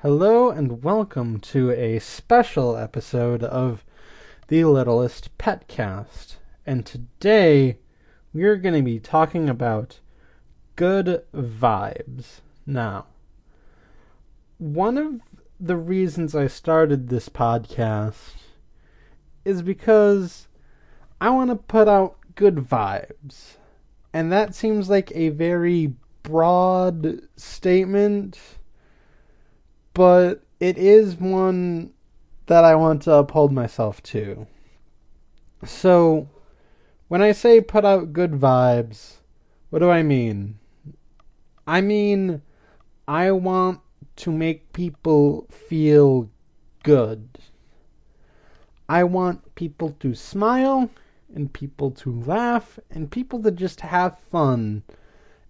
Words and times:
Hello 0.00 0.50
and 0.50 0.84
welcome 0.84 1.40
to 1.40 1.70
a 1.70 1.98
special 2.00 2.76
episode 2.76 3.42
of 3.42 3.82
the 4.48 4.62
Littlest 4.66 5.36
Petcast. 5.38 6.36
And 6.66 6.84
today 6.84 7.78
we're 8.34 8.56
going 8.56 8.74
to 8.74 8.82
be 8.82 9.00
talking 9.00 9.48
about 9.48 10.00
good 10.76 11.24
vibes. 11.34 12.40
Now, 12.66 13.06
one 14.58 14.98
of 14.98 15.22
the 15.58 15.78
reasons 15.78 16.34
I 16.34 16.48
started 16.48 17.08
this 17.08 17.30
podcast 17.30 18.34
is 19.46 19.62
because 19.62 20.46
I 21.22 21.30
want 21.30 21.48
to 21.48 21.56
put 21.56 21.88
out 21.88 22.18
good 22.34 22.56
vibes. 22.56 23.54
And 24.12 24.30
that 24.30 24.54
seems 24.54 24.90
like 24.90 25.10
a 25.14 25.30
very 25.30 25.94
broad 26.22 27.22
statement, 27.34 28.38
but 29.96 30.42
it 30.60 30.76
is 30.76 31.16
one 31.16 31.90
that 32.48 32.64
I 32.64 32.74
want 32.74 33.00
to 33.02 33.14
uphold 33.14 33.50
myself 33.50 34.02
to. 34.02 34.46
So, 35.64 36.28
when 37.08 37.22
I 37.22 37.32
say 37.32 37.62
put 37.62 37.86
out 37.86 38.12
good 38.12 38.32
vibes, 38.32 39.14
what 39.70 39.78
do 39.78 39.88
I 39.88 40.02
mean? 40.02 40.58
I 41.66 41.80
mean, 41.80 42.42
I 43.08 43.30
want 43.30 43.80
to 44.16 44.30
make 44.30 44.70
people 44.74 45.46
feel 45.50 46.28
good. 46.82 47.38
I 48.90 49.02
want 49.02 49.54
people 49.54 49.96
to 50.00 50.14
smile 50.14 50.90
and 51.34 51.50
people 51.50 51.90
to 51.92 52.12
laugh 52.12 52.78
and 52.90 53.10
people 53.10 53.42
to 53.44 53.50
just 53.50 53.80
have 53.80 54.18
fun 54.30 54.82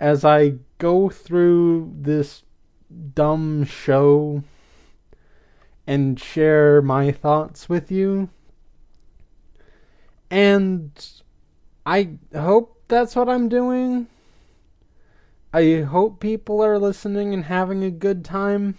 as 0.00 0.24
I 0.24 0.54
go 0.78 1.10
through 1.10 1.92
this 1.94 2.42
dumb 3.14 3.64
show 3.64 4.42
and 5.86 6.20
share 6.20 6.82
my 6.82 7.10
thoughts 7.10 7.68
with 7.68 7.90
you. 7.90 8.28
And 10.30 10.92
I 11.84 12.10
hope 12.34 12.84
that's 12.88 13.16
what 13.16 13.28
I'm 13.28 13.48
doing. 13.48 14.06
I 15.52 15.80
hope 15.80 16.20
people 16.20 16.62
are 16.62 16.78
listening 16.78 17.34
and 17.34 17.44
having 17.44 17.82
a 17.82 17.90
good 17.90 18.24
time. 18.24 18.76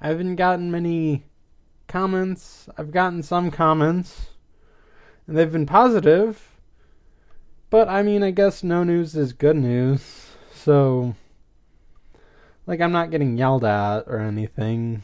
I 0.00 0.08
haven't 0.08 0.36
gotten 0.36 0.70
many 0.70 1.24
comments. 1.88 2.68
I've 2.76 2.92
gotten 2.92 3.22
some 3.22 3.50
comments, 3.50 4.28
and 5.26 5.36
they've 5.36 5.50
been 5.50 5.66
positive. 5.66 6.52
But 7.70 7.88
I 7.88 8.02
mean, 8.02 8.22
I 8.22 8.30
guess 8.30 8.62
no 8.62 8.84
news 8.84 9.16
is 9.16 9.32
good 9.32 9.56
news. 9.56 10.30
So, 10.54 11.16
like, 12.66 12.80
I'm 12.80 12.92
not 12.92 13.10
getting 13.10 13.38
yelled 13.38 13.64
at 13.64 14.04
or 14.06 14.18
anything. 14.18 15.02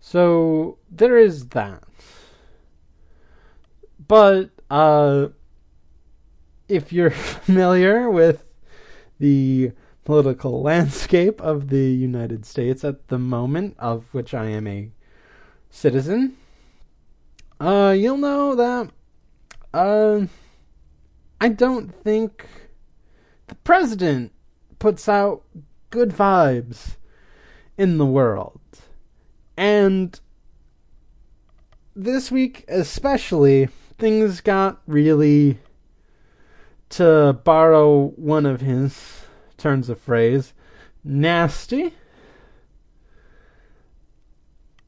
So, 0.00 0.78
there 0.90 1.16
is 1.16 1.48
that. 1.48 1.82
But, 4.06 4.50
uh, 4.70 5.28
if 6.68 6.92
you're 6.92 7.10
familiar 7.10 8.10
with 8.10 8.44
the 9.18 9.72
political 10.04 10.62
landscape 10.62 11.40
of 11.40 11.70
the 11.70 11.90
United 11.90 12.44
States 12.44 12.84
at 12.84 13.08
the 13.08 13.18
moment, 13.18 13.76
of 13.78 14.12
which 14.12 14.34
I 14.34 14.46
am 14.46 14.66
a 14.66 14.90
citizen, 15.70 16.36
uh, 17.58 17.94
you'll 17.96 18.18
know 18.18 18.54
that, 18.54 18.90
uh, 19.72 20.26
I 21.40 21.48
don't 21.48 21.90
think 22.02 22.46
the 23.46 23.54
president 23.56 24.32
puts 24.78 25.08
out 25.08 25.42
good 25.94 26.10
vibes 26.10 26.96
in 27.78 27.98
the 27.98 28.04
world. 28.04 28.60
And 29.56 30.18
this 31.94 32.32
week, 32.32 32.64
especially, 32.66 33.68
things 33.96 34.40
got 34.40 34.82
really 34.88 35.60
to 36.88 37.38
borrow 37.44 38.08
one 38.16 38.44
of 38.44 38.60
his 38.60 39.22
turns 39.56 39.88
of 39.88 40.00
phrase, 40.00 40.52
nasty. 41.04 41.94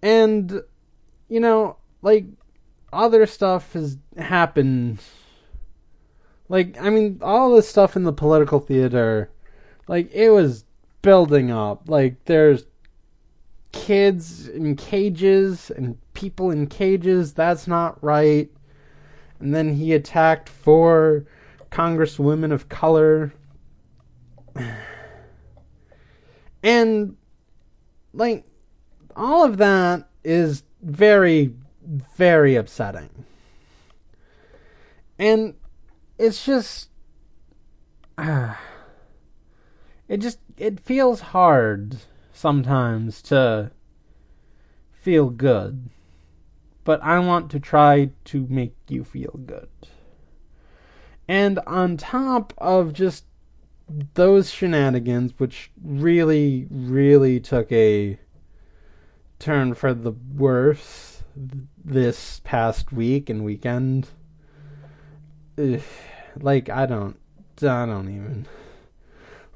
And, 0.03 0.61
you 1.28 1.38
know, 1.38 1.77
like, 2.03 2.25
other 2.93 3.27
stuff 3.27 3.75
has 3.75 3.97
happened. 4.19 4.99
Like, 6.49 6.77
I 6.81 6.91
mean, 6.91 7.21
all 7.23 7.55
this 7.55 7.69
stuff 7.69 7.94
in 7.94 8.03
the 8.03 8.12
political 8.12 8.59
theater, 8.59 9.31
like, 9.87 10.12
it 10.12 10.31
was 10.31 10.65
building 11.03 11.51
up. 11.51 11.89
Like, 11.89 12.25
there's 12.25 12.65
kids 13.73 14.49
in 14.49 14.77
cages 14.77 15.71
and 15.71 15.99
people 16.15 16.51
in 16.51 16.67
cages. 16.67 17.34
That's 17.34 17.67
not 17.67 18.03
right. 18.03 18.51
And 19.39 19.55
then 19.55 19.75
he 19.75 19.93
attacked 19.93 20.49
four 20.49 21.25
congresswomen 21.71 22.53
of 22.53 22.69
color. 22.69 23.33
And, 26.62 27.17
like, 28.12 28.45
all 29.15 29.45
of 29.45 29.59
that 29.59 30.09
is 30.25 30.65
very, 30.83 31.55
very 32.17 32.56
upsetting. 32.56 33.25
And 35.19 35.55
it's 36.19 36.45
just. 36.45 36.89
Uh, 38.19 38.55
it 40.09 40.19
just. 40.19 40.39
It 40.56 40.81
feels 40.81 41.21
hard 41.21 41.99
sometimes 42.33 43.21
to 43.22 43.71
feel 44.93 45.31
good. 45.31 45.91
But 46.84 47.03
I 47.03 47.19
want 47.19 47.50
to 47.50 47.61
try 47.61 48.11
to 48.27 48.47
make 48.49 48.75
you 48.89 49.05
feel 49.05 49.41
good. 49.44 49.69
And 51.28 51.59
on 51.67 51.97
top 51.97 52.55
of 52.59 52.93
just 52.93 53.25
those 54.15 54.50
shenanigans, 54.50 55.33
which 55.39 55.71
really, 55.83 56.67
really 56.71 57.41
took 57.41 57.71
a 57.73 58.19
turn 59.38 59.75
for 59.75 59.93
the 59.93 60.12
worse 60.12 61.23
this 61.84 62.41
past 62.44 62.93
week 62.93 63.28
and 63.28 63.44
weekend. 63.44 64.09
Ugh, 65.59 65.81
like 66.41 66.69
I 66.69 66.87
don't, 66.87 67.19
I 67.62 67.87
don't 67.87 68.09
even. 68.09 68.47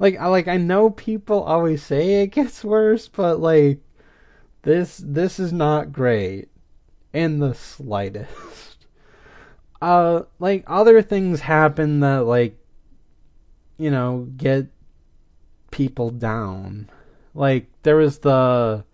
Like 0.00 0.19
I 0.19 0.27
like 0.27 0.49
I 0.49 0.56
know 0.56 0.91
people 0.91 1.43
always 1.43 1.83
say 1.83 2.22
it 2.22 2.28
gets 2.28 2.65
worse, 2.65 3.06
but 3.06 3.38
like 3.38 3.78
this 4.62 5.00
this 5.05 5.38
is 5.38 5.53
not 5.53 5.93
great 5.93 6.49
in 7.12 7.38
the 7.38 7.55
slightest. 7.55 8.37
Uh 9.83 10.25
like 10.38 10.62
other 10.66 11.00
things 11.00 11.41
happen 11.41 12.00
that 12.00 12.27
like 12.27 12.55
you 13.78 13.91
know 13.91 14.28
get 14.37 14.66
people 15.71 16.11
down. 16.11 16.91
Like 17.34 17.65
there 17.82 17.97
was 17.97 18.19
the 18.19 18.84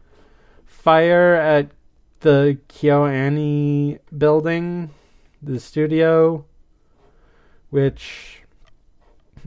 fire 0.65 1.34
at 1.34 1.73
the 2.21 2.59
KyoAni 2.69 3.99
building 4.17 4.91
the 5.43 5.59
studio 5.59 6.44
which 7.71 8.46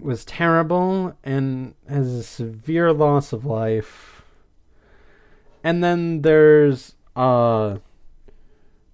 was 0.01 0.25
terrible 0.25 1.15
and 1.23 1.73
has 1.87 2.07
a 2.13 2.23
severe 2.23 2.91
loss 2.93 3.33
of 3.33 3.45
life. 3.45 4.23
And 5.63 5.83
then 5.83 6.21
there's 6.21 6.95
uh 7.15 7.77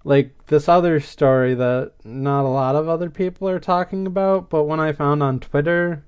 like 0.06 0.46
this 0.46 0.68
other 0.68 1.00
story 1.00 1.52
that 1.54 1.92
not 2.04 2.44
a 2.44 2.48
lot 2.48 2.76
of 2.76 2.88
other 2.88 3.10
people 3.10 3.48
are 3.48 3.58
talking 3.58 4.06
about, 4.06 4.48
but 4.48 4.62
when 4.62 4.78
I 4.78 4.92
found 4.92 5.20
on 5.20 5.40
Twitter, 5.40 6.04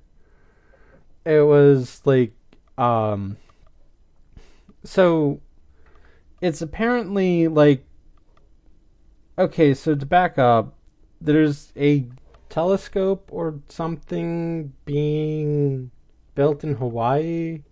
it 1.25 1.41
was 1.41 2.01
like, 2.05 2.31
um, 2.77 3.35
so 4.85 5.41
it's 6.41 6.61
apparently 6.61 7.49
like, 7.49 7.85
okay, 9.37 9.73
so 9.73 9.95
to 9.95 10.05
back 10.05 10.37
up, 10.37 10.75
there's 11.19 11.73
a 11.75 12.05
telescope 12.49 13.29
or 13.31 13.59
something 13.69 14.73
being 14.85 15.91
built 16.35 16.63
in 16.63 16.75
Hawaii, 16.75 17.63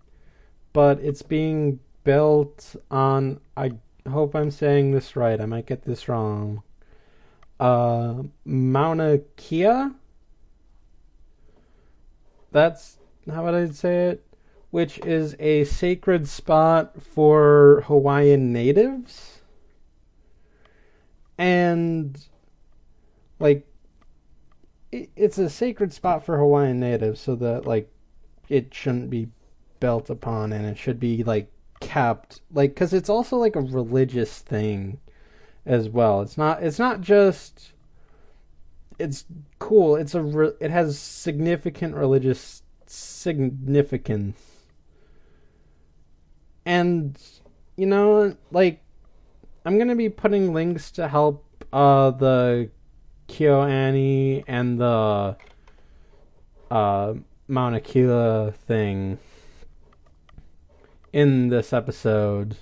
but 0.72 1.00
it's 1.00 1.22
being 1.22 1.80
built 2.04 2.76
on, 2.90 3.40
I 3.56 3.72
hope 4.08 4.34
I'm 4.34 4.50
saying 4.50 4.92
this 4.92 5.16
right. 5.16 5.40
I 5.40 5.46
might 5.46 5.66
get 5.66 5.82
this 5.82 6.08
wrong. 6.08 6.62
Uh, 7.60 8.22
Mauna 8.44 9.18
Kea? 9.36 9.90
That's 12.50 12.98
how 13.30 13.44
would 13.44 13.54
I 13.54 13.68
say 13.70 14.06
it? 14.08 14.24
Which 14.70 14.98
is 15.00 15.36
a 15.38 15.64
sacred 15.64 16.28
spot 16.28 17.02
for 17.02 17.84
Hawaiian 17.86 18.52
natives. 18.52 19.42
And, 21.36 22.18
like, 23.38 23.67
it, 24.92 25.10
it's 25.16 25.38
a 25.38 25.50
sacred 25.50 25.92
spot 25.92 26.24
for 26.24 26.38
Hawaiian 26.38 26.80
natives, 26.80 27.20
so 27.20 27.34
that, 27.36 27.66
like, 27.66 27.90
it 28.48 28.72
shouldn't 28.72 29.10
be 29.10 29.28
built 29.80 30.10
upon 30.10 30.52
and 30.52 30.66
it 30.66 30.78
should 30.78 30.98
be, 30.98 31.22
like, 31.22 31.50
kept 31.80 32.40
like 32.52 32.74
cuz 32.74 32.92
it's 32.92 33.08
also 33.08 33.36
like 33.36 33.56
a 33.56 33.60
religious 33.60 34.40
thing 34.40 34.98
as 35.64 35.88
well. 35.88 36.22
It's 36.22 36.36
not 36.38 36.62
it's 36.62 36.78
not 36.78 37.00
just 37.00 37.72
it's 38.98 39.24
cool. 39.58 39.96
It's 39.96 40.14
a 40.14 40.22
re- 40.22 40.52
it 40.60 40.70
has 40.70 40.98
significant 40.98 41.94
religious 41.94 42.62
significance. 42.86 44.40
And 46.66 47.18
you 47.76 47.86
know, 47.86 48.36
like 48.50 48.80
I'm 49.64 49.78
to 49.88 49.94
be 49.94 50.08
putting 50.08 50.52
links 50.52 50.90
to 50.92 51.08
help 51.08 51.44
uh 51.72 52.10
the 52.10 52.70
KyoAni 53.28 54.44
and 54.46 54.80
the 54.80 55.36
uh 56.70 57.14
Mauna 57.46 57.80
Kea 57.80 58.50
thing 58.66 59.18
in 61.12 61.48
this 61.48 61.72
episode. 61.72 62.56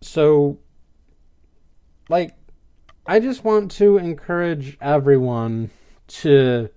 So 0.00 0.58
like 2.08 2.34
I 3.06 3.18
just 3.18 3.44
want 3.44 3.70
to 3.72 3.96
encourage 3.96 4.76
everyone 4.80 5.70
to 6.08 6.70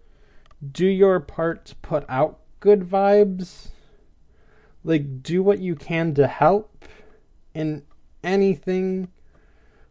do 0.71 0.85
your 0.85 1.19
part 1.19 1.65
to 1.65 1.75
put 1.75 2.05
out 2.07 2.39
good 2.59 2.81
vibes. 2.81 3.69
Like, 4.83 5.21
do 5.21 5.43
what 5.43 5.59
you 5.59 5.75
can 5.75 6.13
to 6.15 6.27
help 6.27 6.85
in 7.53 7.83
anything. 8.23 9.09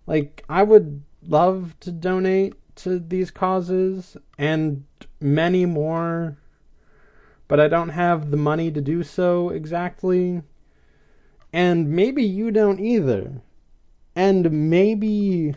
Like, 0.06 0.44
I 0.48 0.62
would 0.62 1.02
love 1.26 1.74
to 1.80 1.92
donate 1.92 2.54
to 2.76 2.98
these 2.98 3.30
causes 3.30 4.16
and 4.38 4.84
many 5.20 5.66
more, 5.66 6.36
but 7.48 7.60
I 7.60 7.68
don't 7.68 7.90
have 7.90 8.30
the 8.30 8.36
money 8.36 8.70
to 8.70 8.80
do 8.80 9.02
so 9.02 9.50
exactly. 9.50 10.42
And 11.52 11.90
maybe 11.90 12.22
you 12.22 12.50
don't 12.50 12.80
either. 12.80 13.42
And 14.16 14.70
maybe 14.70 15.54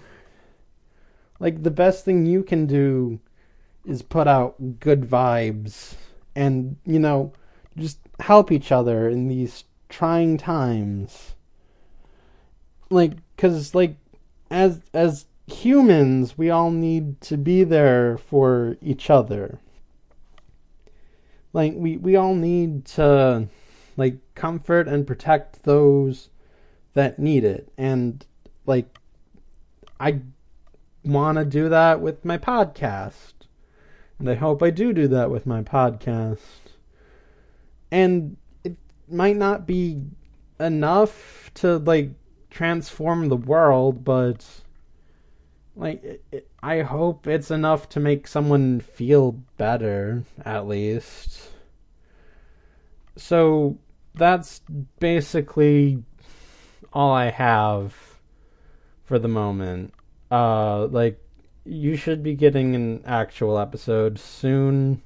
like 1.40 1.64
the 1.64 1.72
best 1.72 2.06
thing 2.06 2.26
you 2.26 2.44
can 2.44 2.66
do 2.66 3.20
is 3.86 4.02
put 4.02 4.28
out 4.28 4.80
good 4.80 5.02
vibes 5.02 5.96
and 6.36 6.78
you 6.86 7.00
know 7.00 7.32
just 7.78 8.00
help 8.20 8.52
each 8.52 8.72
other 8.72 9.10
in 9.10 9.28
these 9.28 9.66
trying 9.90 10.38
times 10.38 11.36
like 12.90 13.14
cuz 13.38 13.76
like 13.76 13.96
as 14.50 14.82
as 14.94 15.26
humans 15.48 16.38
we 16.38 16.50
all 16.50 16.72
need 16.72 17.20
to 17.22 17.38
be 17.38 17.64
there 17.64 18.18
for 18.18 18.78
each 18.82 19.10
other 19.10 19.60
like 21.54 21.74
we 21.76 21.98
we 21.98 22.16
all 22.16 22.34
need 22.34 22.84
to 22.86 23.48
like 23.96 24.18
comfort 24.34 24.88
and 24.88 25.06
protect 25.06 25.64
those 25.64 26.30
that 26.94 27.20
need 27.20 27.44
it 27.44 27.72
and 27.78 28.26
like 28.66 28.98
I 30.00 30.22
want 31.06 31.38
to 31.38 31.46
do 31.46 31.70
that 31.70 32.02
with 32.02 32.26
my 32.26 32.38
podcast. 32.38 33.34
And 34.20 34.30
I 34.30 34.36
hope 34.36 34.64
I 34.64 34.70
do 34.70 34.94
do 34.94 35.08
that 35.10 35.30
with 35.30 35.46
my 35.46 35.62
podcast. 35.62 36.40
And 37.92 38.38
it 38.64 38.76
might 39.10 39.38
not 39.38 39.68
be 39.68 40.02
enough 40.60 41.52
to 41.56 41.78
like 41.78 42.12
transform 42.50 43.30
the 43.30 43.36
world, 43.38 44.04
but 44.04 44.46
like 45.76 46.04
it, 46.04 46.24
it, 46.32 46.50
I 46.62 46.82
hope 46.82 47.28
it's 47.28 47.52
enough 47.52 47.90
to 47.90 48.00
make 48.00 48.28
someone 48.28 48.80
feel 48.80 49.34
better 49.58 50.24
at 50.44 50.68
least. 50.68 51.50
So 53.16 53.78
that's 54.14 54.62
basically 55.00 56.04
all 56.94 57.14
I 57.14 57.30
have 57.30 57.96
for 59.04 59.20
the 59.20 59.28
moment. 59.28 59.94
Uh, 60.32 60.88
like 60.88 61.20
you 61.66 61.96
should 61.96 62.24
be 62.24 62.36
getting 62.36 62.76
an 62.76 63.04
actual 63.06 63.60
episode 63.60 64.20
soon. 64.20 65.02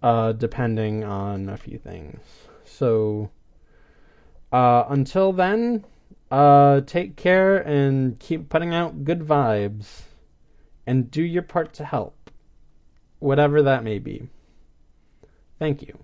Uh, 0.00 0.30
depending 0.30 1.02
on 1.02 1.48
a 1.48 1.56
few 1.56 1.76
things. 1.76 2.20
So, 2.64 3.30
uh, 4.52 4.84
until 4.88 5.32
then, 5.32 5.84
uh, 6.30 6.80
take 6.82 7.16
care 7.16 7.56
and 7.56 8.18
keep 8.18 8.48
putting 8.48 8.74
out 8.74 9.04
good 9.04 9.20
vibes, 9.20 10.02
and 10.86 11.10
do 11.10 11.22
your 11.22 11.42
part 11.42 11.72
to 11.74 11.84
help, 11.84 12.30
whatever 13.18 13.62
that 13.62 13.84
may 13.84 13.98
be. 13.98 14.28
Thank 15.58 15.82
you. 15.82 15.98